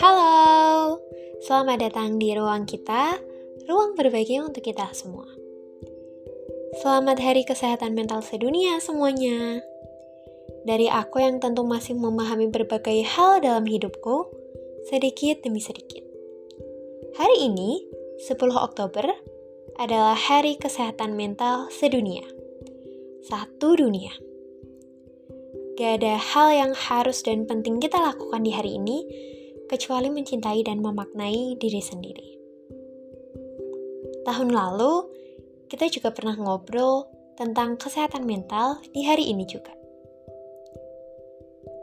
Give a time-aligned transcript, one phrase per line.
[0.00, 0.96] Halo,
[1.44, 3.20] selamat datang di ruang kita,
[3.68, 5.28] ruang berbagi untuk kita semua.
[6.80, 9.60] Selamat Hari Kesehatan Mental Sedunia semuanya.
[10.64, 14.24] Dari aku yang tentu masih memahami berbagai hal dalam hidupku,
[14.88, 16.00] sedikit demi sedikit.
[17.20, 17.84] Hari ini,
[18.24, 19.04] 10 Oktober,
[19.76, 22.24] adalah Hari Kesehatan Mental Sedunia.
[23.28, 24.27] Satu dunia.
[25.78, 29.06] Gak ada hal yang harus dan penting kita lakukan di hari ini
[29.70, 32.34] kecuali mencintai dan memaknai diri sendiri.
[34.26, 35.06] Tahun lalu,
[35.70, 37.06] kita juga pernah ngobrol
[37.38, 39.70] tentang kesehatan mental di hari ini juga.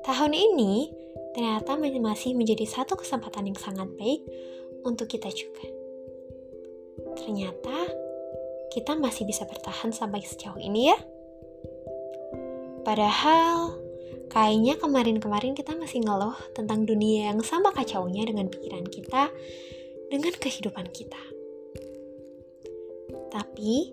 [0.04, 0.92] Tahun ini
[1.32, 4.28] ternyata masih menjadi satu kesempatan yang sangat baik
[4.84, 5.64] untuk kita juga.
[7.16, 7.96] Ternyata
[8.76, 11.00] kita masih bisa bertahan sampai sejauh ini ya.
[12.84, 13.85] Padahal
[14.32, 19.30] Kayaknya kemarin-kemarin kita masih ngeluh tentang dunia yang sama kacaunya dengan pikiran kita,
[20.10, 21.24] dengan kehidupan kita.
[23.32, 23.92] Tapi,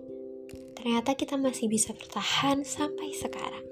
[0.75, 3.65] ternyata kita masih bisa bertahan sampai sekarang.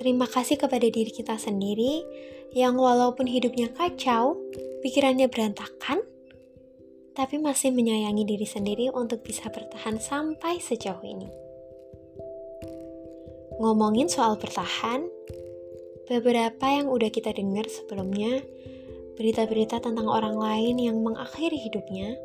[0.00, 2.02] Terima kasih kepada diri kita sendiri
[2.52, 4.34] yang walaupun hidupnya kacau,
[4.82, 6.02] pikirannya berantakan,
[7.12, 11.41] tapi masih menyayangi diri sendiri untuk bisa bertahan sampai sejauh ini.
[13.60, 15.10] Ngomongin soal bertahan,
[16.08, 18.40] beberapa yang udah kita dengar sebelumnya,
[19.16, 22.16] berita-berita tentang orang lain yang mengakhiri hidupnya,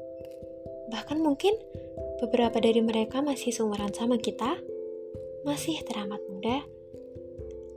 [0.91, 1.55] bahkan mungkin
[2.23, 4.55] beberapa dari mereka masih seumuran sama kita,
[5.43, 6.63] masih teramat muda,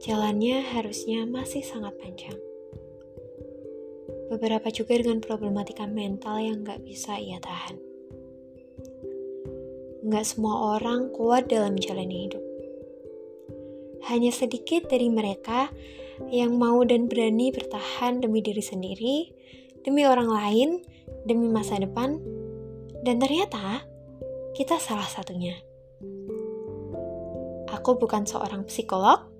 [0.03, 2.37] jalannya harusnya masih sangat panjang.
[4.31, 7.83] Beberapa juga dengan problematika mental yang gak bisa ia tahan.
[10.07, 12.50] Gak semua orang kuat dalam menjalani hidup
[14.11, 15.71] hanya sedikit dari mereka
[16.29, 19.17] yang mau dan berani bertahan demi diri sendiri,
[19.87, 20.69] demi orang lain,
[21.25, 22.21] demi masa depan,
[23.07, 23.87] dan ternyata
[24.53, 25.57] kita salah satunya.
[27.71, 29.31] Aku bukan seorang psikolog,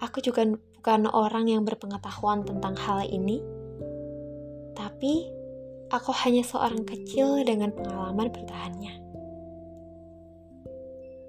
[0.00, 3.42] aku juga bukan orang yang berpengetahuan tentang hal ini,
[4.72, 5.28] tapi
[5.92, 9.01] aku hanya seorang kecil dengan pengalaman bertahannya.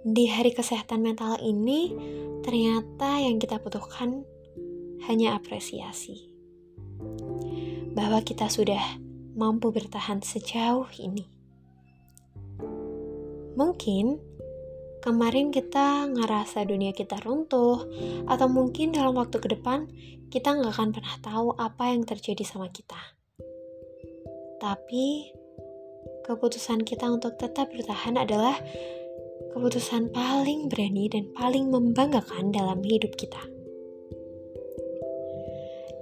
[0.03, 1.95] Di hari kesehatan mental ini,
[2.43, 4.27] ternyata yang kita butuhkan
[5.07, 6.27] hanya apresiasi.
[7.95, 8.99] Bahwa kita sudah
[9.39, 11.23] mampu bertahan sejauh ini.
[13.55, 14.19] Mungkin
[14.99, 17.87] kemarin kita ngerasa dunia kita runtuh,
[18.27, 19.87] atau mungkin dalam waktu ke depan
[20.27, 22.99] kita nggak akan pernah tahu apa yang terjadi sama kita.
[24.59, 25.31] Tapi
[26.27, 28.59] keputusan kita untuk tetap bertahan adalah
[29.53, 33.39] keputusan paling berani dan paling membanggakan dalam hidup kita.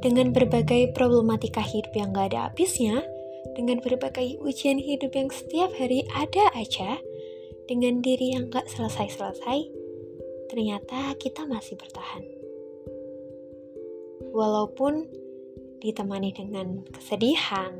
[0.01, 3.06] Dengan berbagai problematika hidup yang gak ada habisnya,
[3.53, 6.97] dengan berbagai ujian hidup yang setiap hari ada aja,
[7.67, 9.59] dengan diri yang gak selesai-selesai,
[10.50, 12.23] ternyata kita masih bertahan.
[14.31, 15.06] Walaupun
[15.84, 17.78] ditemani dengan kesedihan,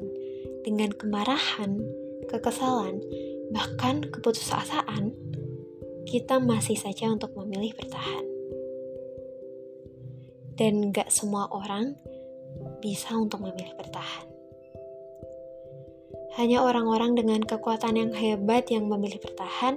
[0.62, 1.80] dengan kemarahan,
[2.30, 3.02] kekesalan,
[3.50, 5.31] bahkan keputusasaan,
[6.06, 8.26] kita masih saja untuk memilih bertahan.
[10.58, 11.96] Dan gak semua orang
[12.82, 14.28] bisa untuk memilih bertahan.
[16.40, 19.76] Hanya orang-orang dengan kekuatan yang hebat yang memilih bertahan,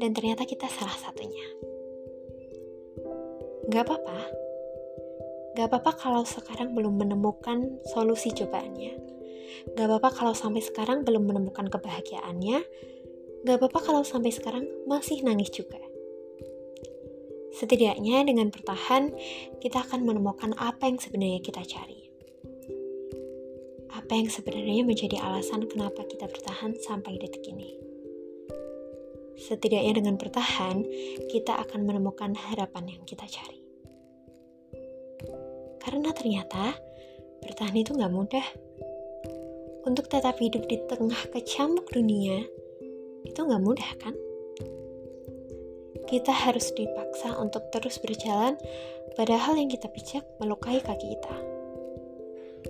[0.00, 1.44] dan ternyata kita salah satunya.
[3.68, 4.20] Gak apa-apa,
[5.60, 8.96] gak apa-apa kalau sekarang belum menemukan solusi cobaannya.
[9.76, 12.64] Gak apa-apa kalau sampai sekarang belum menemukan kebahagiaannya,
[13.40, 15.80] Gak apa-apa kalau sampai sekarang masih nangis juga.
[17.56, 19.10] Setidaknya dengan bertahan,
[19.64, 22.08] kita akan menemukan apa yang sebenarnya kita cari.
[23.90, 27.74] Apa yang sebenarnya menjadi alasan kenapa kita bertahan sampai detik ini.
[29.40, 30.84] Setidaknya dengan bertahan,
[31.32, 33.60] kita akan menemukan harapan yang kita cari.
[35.80, 36.76] Karena ternyata
[37.40, 38.46] bertahan itu gak mudah.
[39.88, 42.44] Untuk tetap hidup di tengah kecamuk dunia,
[43.24, 44.14] itu nggak mudah kan?
[46.10, 48.58] Kita harus dipaksa untuk terus berjalan,
[49.14, 51.36] padahal yang kita pijak melukai kaki kita.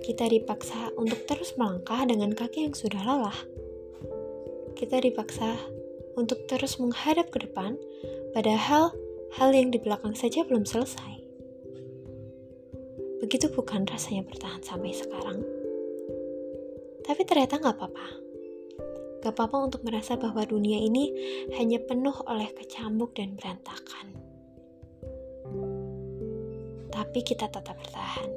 [0.01, 3.39] Kita dipaksa untuk terus melangkah dengan kaki yang sudah lelah.
[4.77, 5.57] Kita dipaksa
[6.13, 7.81] untuk terus menghadap ke depan,
[8.37, 8.93] padahal
[9.41, 11.23] hal yang di belakang saja belum selesai.
[13.25, 15.41] Begitu bukan rasanya bertahan sampai sekarang.
[17.01, 18.30] Tapi ternyata nggak apa-apa
[19.21, 21.13] Gak apa-apa untuk merasa bahwa dunia ini
[21.55, 24.31] hanya penuh oleh kecambuk dan berantakan.
[27.11, 28.29] tapi kita tetap bertahan.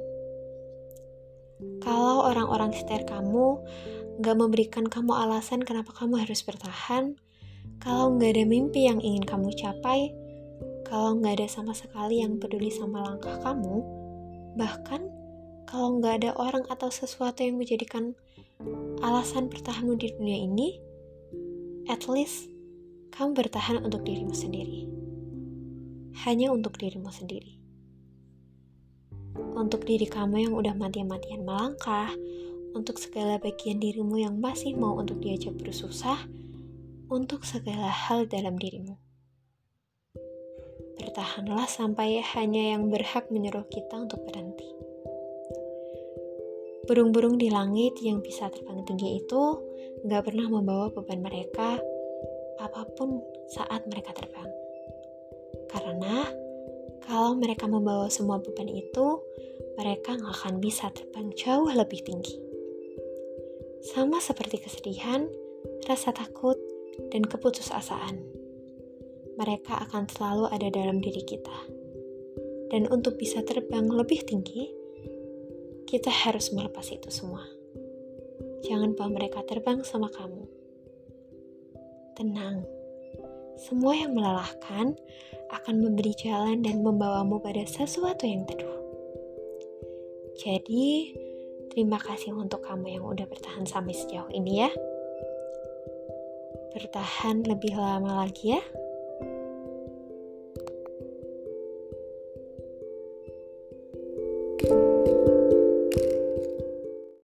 [1.79, 3.63] Kalau orang-orang sekitar kamu
[4.19, 7.15] gak memberikan kamu alasan kenapa kamu harus bertahan,
[7.79, 10.11] kalau nggak ada mimpi yang ingin kamu capai,
[10.83, 13.79] kalau nggak ada sama sekali yang peduli sama langkah kamu,
[14.59, 15.07] bahkan
[15.63, 18.11] kalau nggak ada orang atau sesuatu yang menjadikan
[19.03, 20.67] alasan bertahanmu di dunia ini,
[21.91, 22.49] at least
[23.15, 24.87] kamu bertahan untuk dirimu sendiri.
[26.27, 27.59] Hanya untuk dirimu sendiri.
[29.55, 32.11] Untuk diri kamu yang udah mati-matian melangkah,
[32.75, 36.27] untuk segala bagian dirimu yang masih mau untuk diajak bersusah,
[37.07, 38.99] untuk segala hal dalam dirimu.
[40.99, 44.84] Bertahanlah sampai hanya yang berhak menyuruh kita untuk berhenti.
[46.85, 49.43] Burung-burung di langit yang bisa terbang tinggi itu
[50.05, 51.81] gak pernah membawa beban mereka
[52.61, 54.49] apa pun saat mereka terbang.
[55.65, 56.29] Karena
[57.05, 59.21] kalau mereka membawa semua beban itu,
[59.81, 62.37] mereka gak akan bisa terbang jauh lebih tinggi.
[63.85, 65.25] Sama seperti kesedihan,
[65.89, 66.57] rasa takut,
[67.09, 68.21] dan keputusasaan.
[69.35, 71.59] Mereka akan selalu ada dalam diri kita.
[72.69, 74.84] Dan untuk bisa terbang lebih tinggi,
[75.85, 77.45] kita harus melepas itu semua.
[78.65, 80.49] Jangan bawa mereka terbang sama kamu.
[82.17, 82.65] Tenang,
[83.55, 84.97] semua yang melelahkan
[85.53, 88.81] akan memberi jalan dan membawamu pada sesuatu yang teduh.
[90.35, 91.15] Jadi,
[91.71, 94.71] terima kasih untuk kamu yang udah bertahan sampai sejauh ini ya.
[96.75, 98.63] Bertahan lebih lama lagi ya.